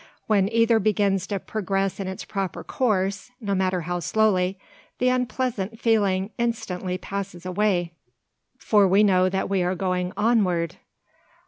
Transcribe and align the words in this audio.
When 0.25 0.49
either 0.51 0.79
begins 0.79 1.27
to 1.27 1.37
progress 1.37 1.99
in 1.99 2.07
its 2.07 2.25
proper 2.25 2.63
course, 2.63 3.29
no 3.39 3.53
matter 3.53 3.81
how 3.81 3.99
slowly, 3.99 4.57
the 4.97 5.09
unpleasant 5.09 5.79
feeling 5.79 6.31
instantly 6.39 6.97
passes 6.97 7.45
away; 7.45 7.91
for 8.57 8.87
we 8.87 9.03
know 9.03 9.29
that 9.29 9.47
we 9.47 9.61
are 9.61 9.75
going 9.75 10.11
"onward!" 10.17 10.77